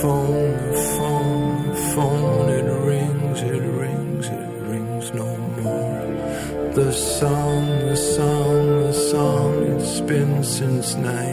Phone, 0.00 0.52
the 0.66 0.76
phone, 0.96 1.68
the 1.68 1.76
phone, 1.94 2.48
it 2.58 2.68
rings, 2.90 3.38
it 3.42 3.64
rings, 3.82 4.26
it 4.28 4.50
rings 4.70 5.06
no 5.14 5.36
more. 5.62 6.02
The 6.74 6.92
song, 6.92 7.66
the 7.90 7.96
song, 7.96 8.66
the 8.86 8.92
song, 8.92 9.54
it's 9.72 10.00
been 10.00 10.42
since 10.44 10.94
1984. 10.94 11.31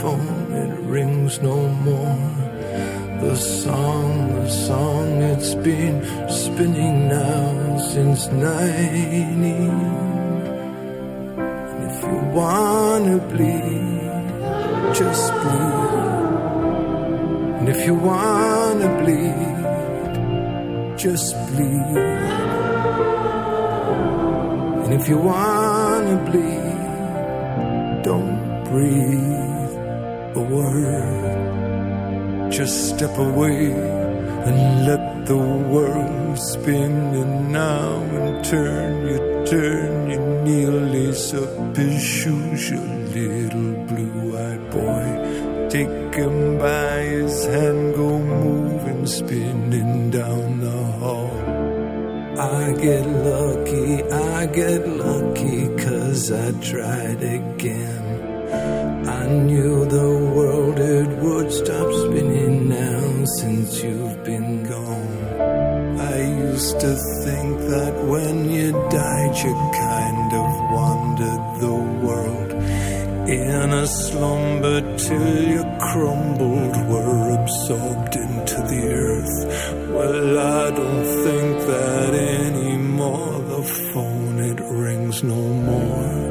Phone, 0.00 0.52
it 0.52 0.72
rings 0.96 1.40
no 1.42 1.68
more. 1.86 2.16
The 3.20 3.36
song, 3.36 4.34
the 4.34 4.48
song, 4.48 5.22
it's 5.22 5.54
been 5.54 5.96
spinning 6.28 7.08
now 7.08 7.78
since 7.92 8.28
90. 8.28 9.50
And 11.36 11.84
if 11.90 12.02
you 12.02 12.18
wanna 12.38 13.18
bleed, 13.32 14.24
just 14.94 15.32
bleed. 15.42 15.90
And 17.58 17.68
if 17.68 17.80
you 17.86 17.94
wanna 17.94 18.88
bleed, 19.02 19.64
just 20.96 21.36
bleed. 21.48 21.96
And 24.84 24.92
if 24.94 25.04
you 25.10 25.18
wanna 25.18 26.16
bleed, 26.30 28.02
don't 28.02 28.64
breathe 28.70 29.49
Just 32.50 32.96
step 32.96 33.16
away 33.16 33.72
and 33.72 34.86
let 34.86 35.26
the 35.26 35.36
world 35.36 36.38
spin. 36.38 36.92
And 37.20 37.52
now 37.52 38.02
and 38.02 38.44
turn, 38.44 39.06
you 39.08 39.18
turn, 39.46 40.10
you 40.10 40.20
kneel, 40.44 40.78
lace 40.94 41.32
up 41.34 41.76
his 41.76 42.02
shoes, 42.02 42.70
your 42.70 42.80
little 43.16 43.72
blue-eyed 43.88 44.70
boy. 44.70 45.68
Take 45.70 46.14
him 46.14 46.58
by 46.58 47.02
his 47.02 47.46
hand, 47.46 47.94
go 47.94 48.18
moving, 48.18 49.06
spinning 49.06 50.10
down 50.10 50.60
the 50.60 50.82
hall. 51.00 51.30
I 52.38 52.72
get 52.72 53.06
lucky, 53.06 54.02
I 54.10 54.46
get 54.46 54.88
lucky, 54.88 55.68
cause 55.76 56.32
I 56.32 56.50
tried 56.60 57.22
again. 57.22 58.04
I 59.06 59.26
knew 59.26 59.84
the 59.84 60.19
since 63.70 63.84
you've 63.84 64.24
been 64.24 64.64
gone. 64.64 66.00
I 66.00 66.18
used 66.22 66.80
to 66.80 66.94
think 67.24 67.58
that 67.72 67.94
when 68.04 68.50
you 68.50 68.72
died, 68.90 69.36
you 69.44 69.54
kind 69.74 70.32
of 70.32 70.50
wandered 70.76 71.44
the 71.60 71.76
world 72.04 72.50
in 73.28 73.70
a 73.72 73.86
slumber 73.86 74.80
till 74.96 75.42
you 75.52 75.62
crumbled, 75.78 76.76
were 76.88 77.40
absorbed 77.40 78.16
into 78.16 78.56
the 78.70 78.82
earth. 79.08 79.38
Well, 79.90 80.38
I 80.38 80.70
don't 80.70 81.04
think 81.24 81.66
that 81.66 82.14
anymore. 82.14 83.38
The 83.54 83.62
phone, 83.92 84.38
it 84.40 84.60
rings 84.60 85.22
no 85.22 85.42
more. 85.70 86.30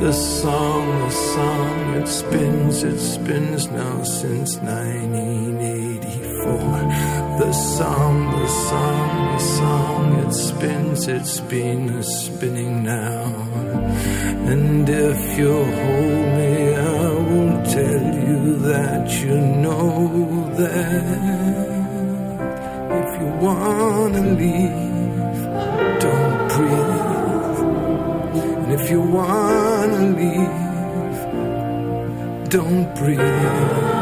The 0.00 0.12
song, 0.12 0.86
the 1.00 1.10
song, 1.10 1.94
it 1.94 2.06
spins, 2.06 2.82
it 2.84 2.98
spins 2.98 3.68
now 3.68 4.02
since 4.04 4.58
1984. 4.58 5.47
The 7.38 7.52
song, 7.52 8.30
the 8.32 8.48
song, 8.48 9.32
the 9.32 9.38
song, 9.38 10.04
it 10.24 10.32
spins, 10.32 11.06
it's 11.06 11.40
been 11.40 12.02
spinning 12.02 12.82
now. 12.82 13.24
And 14.50 14.88
if 14.88 15.38
you 15.38 15.52
hold 15.52 16.26
me, 16.38 16.74
I 16.74 17.12
won't 17.30 17.64
tell 17.70 18.14
you 18.26 18.58
that 18.70 19.10
you 19.22 19.36
know 19.64 20.50
that. 20.56 21.68
If 23.00 23.10
you 23.20 23.28
wanna 23.46 24.22
leave, 24.42 25.38
don't 26.00 26.48
breathe. 26.54 27.60
And 28.62 28.72
if 28.80 28.90
you 28.90 29.00
wanna 29.00 30.02
leave, 30.20 30.58
don't 32.50 32.88
breathe. 32.96 33.97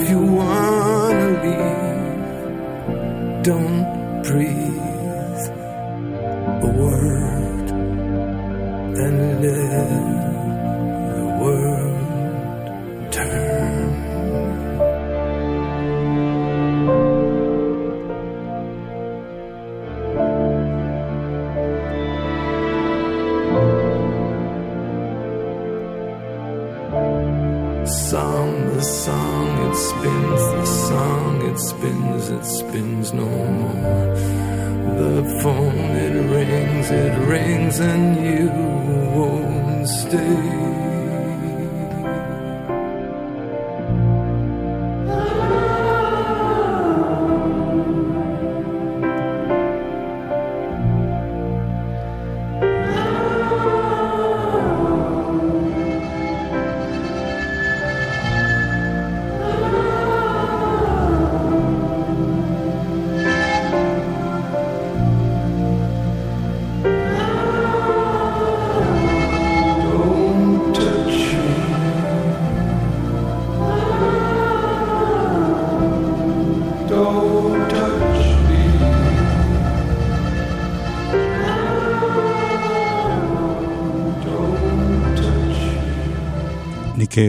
If 0.00 0.10
you 0.10 0.20
wanna 0.20 1.28
leave, 1.44 3.42
don't 3.42 4.22
breathe 4.22 5.46
a 6.62 6.70
word 6.80 7.70
and 9.04 9.42
let 9.42 10.27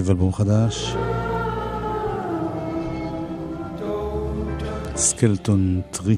קייב, 0.09 0.17
אלבום 0.17 0.33
חדש. 0.33 0.95
Skeleton 4.95 5.81
Tree. 5.91 6.17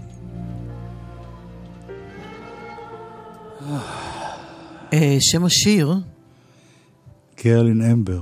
אה, 4.94 5.18
שם 5.20 5.46
השיר, 5.46 5.94
Girl 7.36 7.67
in 7.67 7.82
Amber. 7.82 8.22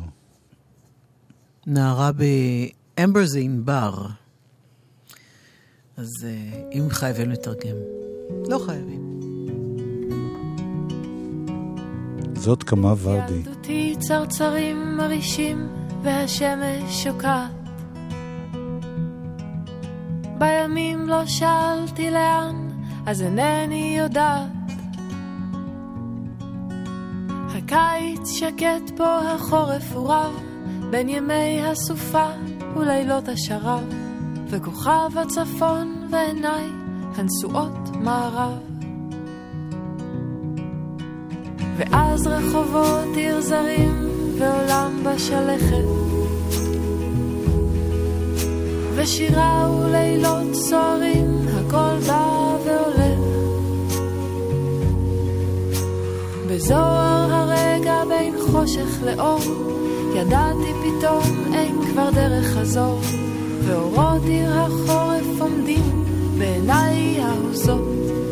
נערה 1.68 2.12
באמבר 2.12 3.26
זה 3.26 3.40
ענבר. 3.40 4.06
אז 5.98 6.08
אה, 6.24 6.62
אם 6.72 6.90
חייבים 6.90 7.30
לתרגם. 7.30 7.78
לא 8.48 8.60
חייבים. 8.66 9.20
זאת 12.36 12.64
כמה 12.64 12.94
ורדי. 13.04 13.34
ילדותי 13.34 13.79
צרצרים 14.10 14.98
מרעישים 14.98 15.68
והשמש 16.04 17.04
שוקעת. 17.04 17.52
בימים 20.38 21.08
לא 21.08 21.26
שאלתי 21.26 22.12
לאן, 22.12 22.68
אז 23.06 23.22
אינני 23.22 23.96
יודעת. 24.00 24.48
הקיץ 27.50 28.30
שקט 28.30 28.98
פה, 28.98 29.20
החורף 29.20 29.92
הוא 29.94 30.14
רב, 30.14 30.44
בין 30.90 31.10
ימי 31.10 31.62
הסופה 31.62 32.28
ולילות 32.76 33.28
השרב, 33.28 33.84
וכוכב 34.48 35.18
הצפון 35.18 36.08
ועיניי 36.12 36.70
הנשואות 37.16 37.90
מערב. 37.94 38.69
ואז 41.80 42.28
רחובות 42.28 43.16
עיר 43.16 43.42
זרים 43.42 44.10
ועולם 44.38 45.04
בשלכת. 45.04 45.86
ושירה 48.96 49.70
ולילות 49.72 50.56
סוערים 50.56 51.46
הכל 51.48 52.00
בא 52.08 52.58
והולך 52.66 53.20
בזוהר 56.48 57.34
הרגע 57.34 58.04
בין 58.10 58.36
חושך 58.52 59.04
לאור 59.04 59.40
ידעתי 60.16 60.74
פתאום 60.84 61.54
אין 61.54 61.76
כבר 61.92 62.10
דרך 62.10 62.46
חזור. 62.46 63.00
ואורות 63.66 64.24
עיר 64.26 64.60
החורף 64.60 65.42
עומדים 65.42 66.06
בעיניי 66.38 67.22
האוזות 67.22 68.29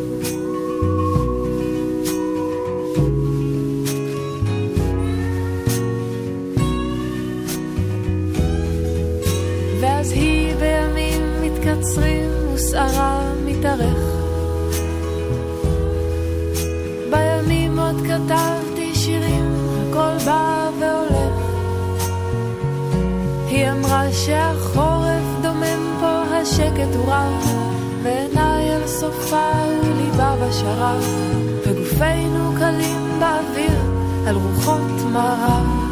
מתקצרים 11.68 12.30
ושערה 12.54 13.32
מתארך. 13.44 13.98
בימים 17.10 17.78
עוד 17.78 17.96
כתבתי 18.06 18.94
שירים, 18.94 19.52
הכל 19.90 20.24
בא 20.24 20.70
והולך. 20.80 21.34
היא 23.46 23.70
אמרה 23.70 24.12
שהחורף 24.12 25.42
דומם 25.42 25.96
פה, 26.00 26.22
השקט 26.36 26.94
הוא 26.96 27.06
רב, 27.06 27.56
ועיניי 28.02 28.76
אל 28.76 28.86
סופה 28.86 29.52
וליבה 29.82 30.34
בשרב, 30.42 31.04
וגופנו 31.66 32.52
קלים 32.58 33.20
באוויר 33.20 33.80
על 34.26 34.36
רוחות 34.36 35.12
מערב. 35.12 35.88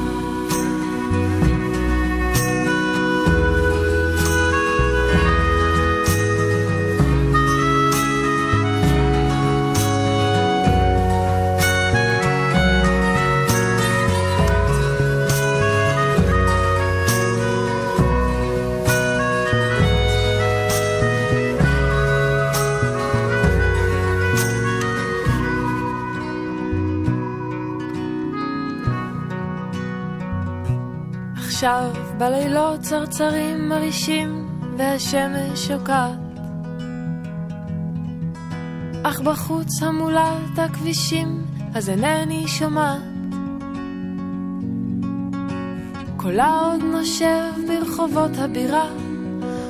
בלילות 32.26 32.80
צרצרים 32.80 33.68
מרעישים 33.68 34.48
והשמש 34.76 35.68
שוקעת. 35.68 36.18
אך 39.02 39.20
בחוץ 39.20 39.82
המולת 39.82 40.58
הכבישים 40.58 41.44
אז 41.74 41.90
אינני 41.90 42.48
שומעת. 42.48 43.02
קולה 46.16 46.60
עוד 46.60 46.82
נושב 46.82 47.52
ברחובות 47.68 48.38
הבירה 48.38 48.88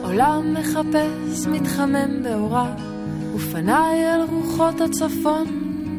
עולם 0.02 0.54
מחפש 0.54 1.46
מתחמם 1.46 2.22
באורה. 2.22 2.74
ופניי 3.34 4.14
אל 4.14 4.20
רוחות 4.30 4.80
הצפון 4.80 5.46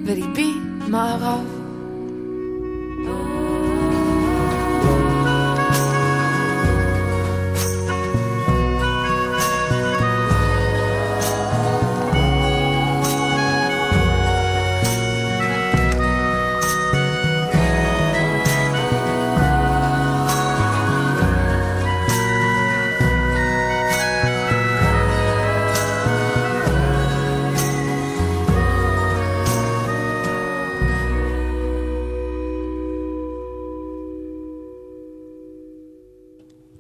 וליבי 0.06 0.54
מערב 0.88 1.57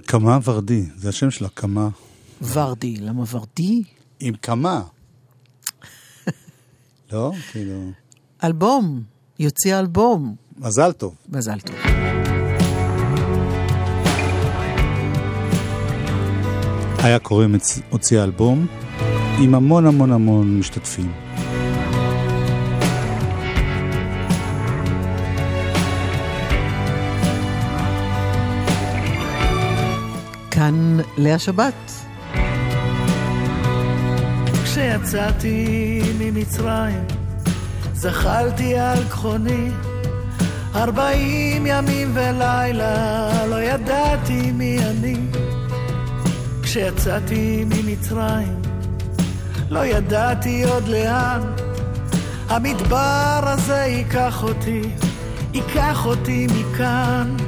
קמה 0.09 0.39
ורדי, 0.43 0.85
זה 0.95 1.09
השם 1.09 1.31
שלה, 1.31 1.49
קמה. 1.49 1.89
ורדי, 2.41 2.97
למה 2.97 3.23
ורדי? 3.31 3.83
עם 4.19 4.33
קמה. 4.41 4.81
לא? 7.11 7.31
כאילו... 7.51 7.91
אלבום, 8.43 9.03
יוציא 9.39 9.79
אלבום. 9.79 10.35
מזל 10.57 10.91
טוב. 10.91 11.15
מזל 11.29 11.59
טוב. 11.59 11.75
היה 16.97 17.19
קורא 17.19 17.45
הוציאה 17.89 18.23
אלבום 18.23 18.67
עם 19.39 19.55
המון 19.55 19.85
המון 19.85 20.11
המון 20.11 20.59
משתתפים. 20.59 21.11
כאן 30.57 30.97
לאה 31.17 31.39
שבת. 31.39 31.91
כשיצאתי 34.63 36.01
ממצרים, 36.19 37.03
זחלתי 37.93 38.79
על 38.79 39.03
גחוני, 39.03 39.69
ארבעים 40.75 41.65
ימים 41.65 42.11
ולילה, 42.13 43.29
לא 43.49 43.61
ידעתי 43.61 44.51
מי 44.51 44.79
אני. 44.79 45.17
כשיצאתי 46.63 47.65
ממצרים, 47.65 48.61
לא 49.69 49.85
ידעתי 49.85 50.63
עוד 50.63 50.87
לאן, 50.87 51.41
המדבר 52.49 53.39
הזה 53.43 53.85
ייקח 53.87 54.43
אותי, 54.43 54.81
ייקח 55.53 56.05
אותי 56.05 56.47
מכאן. 56.47 57.46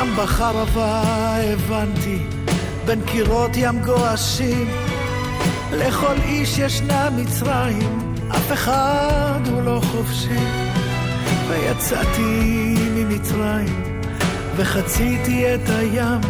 שם 0.00 0.16
בחרבה 0.16 1.02
הבנתי, 1.52 2.18
בין 2.86 3.00
קירות 3.06 3.50
ים 3.54 3.82
גועשים, 3.82 4.68
לכל 5.72 6.14
איש 6.24 6.58
ישנה 6.58 7.10
מצרים, 7.10 8.14
אף 8.30 8.52
אחד 8.52 9.40
הוא 9.50 9.62
לא 9.62 9.80
חופשי. 9.84 10.44
ויצאתי 11.48 12.74
ממצרים, 12.94 14.02
וחציתי 14.56 15.54
את 15.54 15.68
הים, 15.68 16.20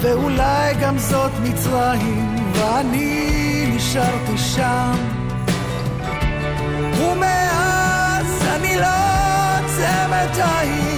ואולי 0.00 0.74
גם 0.80 0.98
זאת 0.98 1.32
מצרים, 1.42 2.36
ואני 2.52 3.72
נשארתי 3.76 4.38
שם. 4.38 4.92
ומאז 6.98 8.42
אני 8.56 8.76
לא 8.76 8.86
עוצמת 9.58 10.36
עין, 10.36 10.80
הלילות 10.80 10.89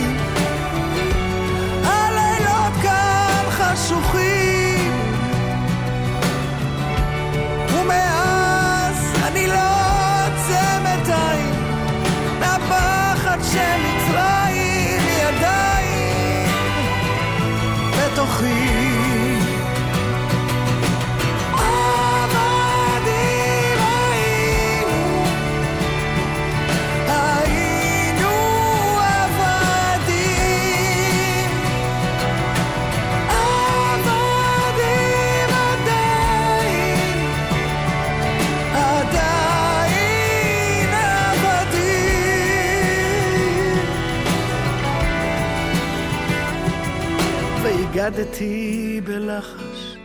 והגדתי 48.02 49.00
בלחש 49.04 49.96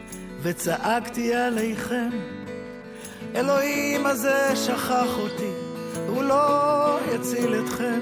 וצעקתי 0.42 1.36
עליכם 1.36 2.10
אלוהים 3.36 4.06
הזה 4.06 4.56
שכח 4.56 5.18
אותי, 5.18 5.52
הוא 6.08 6.24
לא 6.24 7.00
יציל 7.16 7.56
אתכם. 7.60 8.00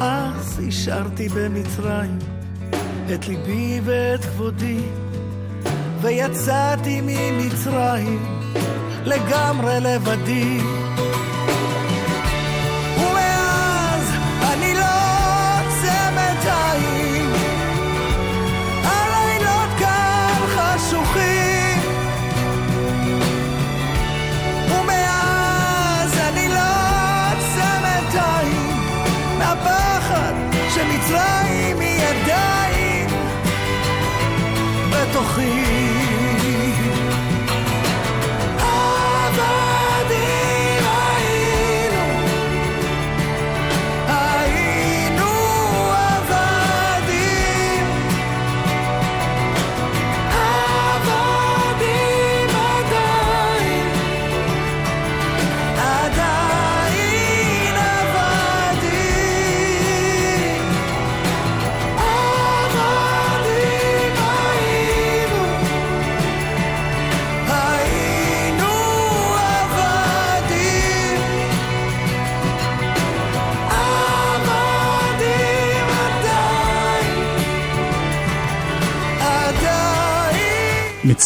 אז 0.00 0.60
השארתי 0.68 1.28
במצרים 1.28 2.18
את 3.14 3.28
ליבי 3.28 3.80
ואת 3.84 4.24
כבודי, 4.24 4.80
ויצאתי 6.00 7.00
ממצרים 7.02 8.40
לגמרי 9.04 9.80
לבדי. 9.80 10.81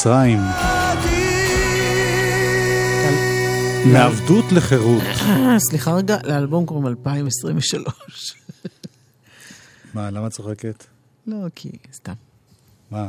מצרים. 0.07 0.39
מעבדות 3.93 4.45
לחירות. 4.53 5.03
סליחה 5.69 5.95
רגע, 5.95 6.17
לאלבום 6.25 6.67
קוראים 6.67 6.87
2023. 6.87 8.35
מה, 9.95 10.11
למה 10.11 10.27
את 10.27 10.33
צוחקת? 10.33 10.85
לא, 11.27 11.37
כי 11.55 11.71
סתם. 11.93 12.13
מה? 12.91 13.09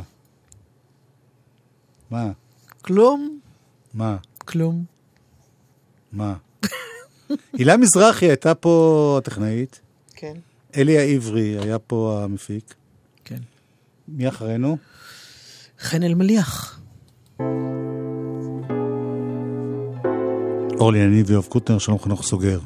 מה? 2.10 2.30
כלום, 2.82 3.38
מה? 3.94 4.16
כלום. 4.38 4.84
מה? 6.12 6.34
הילה 7.52 7.76
מזרחי 7.76 8.26
הייתה 8.26 8.54
פה 8.54 9.14
הטכנאית. 9.18 9.80
כן. 10.14 10.36
אלי 10.76 10.98
העברי 10.98 11.58
היה 11.58 11.78
פה 11.78 12.20
המפיק. 12.24 12.74
כן. 13.24 13.40
מי 14.08 14.28
אחרינו? 14.28 14.78
חן 15.80 16.02
אלמליח. 16.02 16.77
אורלי 20.80 20.98
יניב 20.98 21.30
ויואב 21.30 21.46
קוטנר, 21.48 21.78
שלום 21.78 21.98
חנוך 21.98 22.22
סוגר. 22.22 22.58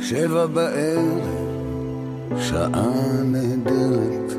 שבע 0.00 0.46
בערב, 0.46 1.20
שעה 2.40 3.22
נהדרת, 3.24 4.32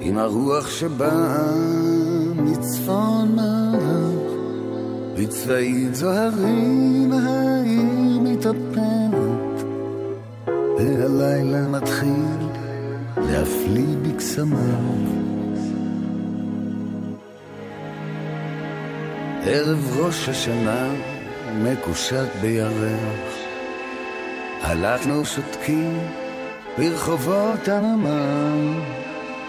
עם 0.00 0.18
הרוח 0.18 0.68
שבאה 0.70 1.54
מצפון 2.36 3.34
מערב, 3.36 3.59
בצבעית 5.20 5.94
זוהרים 5.94 7.12
העיר 7.12 8.20
מתאפרת, 8.20 9.64
והלילה 10.78 11.68
מתחיל 11.68 12.48
להפליא 13.16 13.96
בקסמיו. 14.02 15.20
ערב 19.46 19.98
ראש 19.98 20.28
השנה 20.28 20.88
מקושט 21.62 22.28
בירח, 22.40 23.34
הלכנו 24.62 25.24
שותקים 25.24 25.98
ברחובות 26.78 27.68
הנמל, 27.68 28.80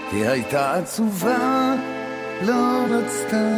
כי 0.10 0.28
הייתה 0.28 0.74
עצובה, 0.74 1.76
לא 2.42 2.86
רצתה 2.90 3.58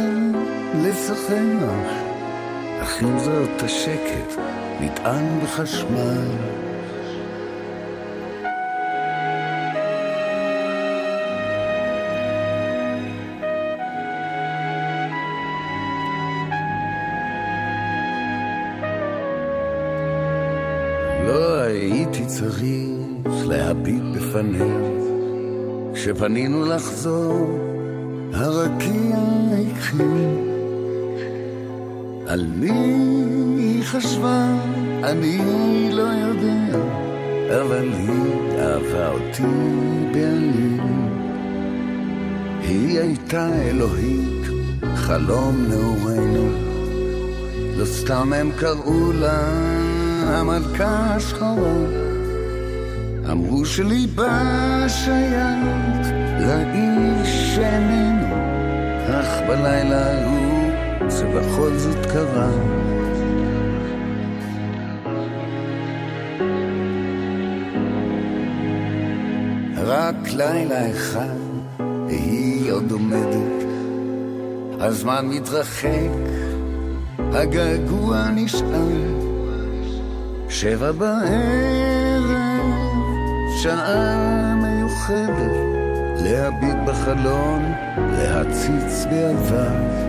לשחק, 0.82 2.03
עם 3.04 3.18
זאת 3.18 3.62
השקט 3.62 4.40
נטען 4.80 5.40
בחשמל. 5.42 6.28
לא 21.26 21.60
הייתי 21.60 22.26
צריך 22.26 22.62
להביט 23.46 24.02
בפניה 24.14 24.64
כשפנינו 25.94 26.64
לחזור 26.64 27.58
הרקיע 28.34 29.16
הכחיל 29.70 30.33
על 32.34 32.46
מי 32.56 32.70
היא 33.58 33.84
חשבה? 33.84 34.46
אני 35.04 35.38
לא 35.92 36.02
יודע. 36.02 36.78
אבל 37.60 37.88
היא 37.92 38.58
אהבה 38.58 39.08
אותי 39.08 39.42
בעלים 40.12 40.80
היא 42.60 43.00
הייתה 43.00 43.48
אלוהית 43.68 44.46
חלום 44.94 45.66
נעורינו. 45.68 46.48
לא 47.76 47.84
סתם 47.84 48.32
הם 48.32 48.50
קראו 48.56 49.12
לה 49.12 49.40
המלכה 50.22 51.14
השחורה. 51.14 51.78
אמרו 53.32 53.64
שליבה 53.64 54.84
שייך 54.88 56.08
לאיש 56.40 57.54
שאיננו. 57.54 58.34
אך 59.10 59.40
בלילה 59.48 60.24
ההוא 60.24 60.53
זה 61.08 61.26
בכל 61.26 61.70
זאת 61.76 62.06
קרה. 62.06 62.50
רק 69.76 70.32
לילה 70.36 70.90
אחד 70.90 71.36
היא 72.08 72.72
עוד 72.72 72.90
עומדת. 72.90 73.64
הזמן 74.80 75.26
מתרחק 75.26 76.10
הגעגוע 77.18 78.30
נשאר. 78.34 79.24
שבע 80.48 80.92
בערב, 80.92 82.24
שעה 83.62 84.54
מיוחדת, 84.54 85.56
להביט 86.16 86.76
בחלון, 86.86 87.72
להציץ 87.96 89.06
בעבר. 89.10 90.03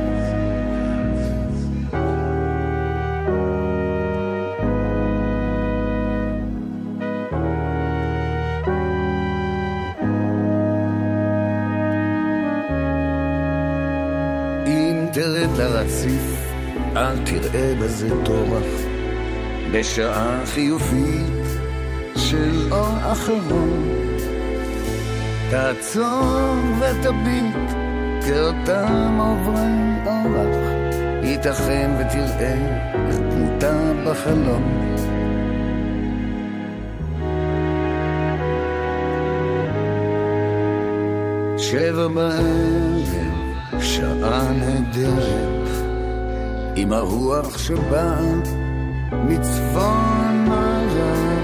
אל 17.06 17.18
תראה 17.26 17.74
בזה 17.82 18.10
טורח. 18.26 18.64
בשעה 19.72 20.46
חיובית 20.46 21.46
של 22.16 22.74
אור 22.74 23.12
אחרון. 23.12 24.06
תעצור 25.50 26.56
ותביט 26.80 27.56
כאותם 28.28 29.18
עוברי 29.20 30.06
אורח, 30.06 30.58
ייתכן 31.24 31.92
ותראה 32.00 32.56
את 33.10 33.34
דמותה 33.34 33.92
בחלום. 34.06 34.96
שבע 41.58 42.08
בערב, 42.08 43.82
שעה 43.82 44.52
נהדרת, 44.52 45.65
עם 46.76 46.94
הרוח 46.94 47.58
שבאה 47.58 48.22
מצפון 49.12 50.46
מערב 50.48 51.35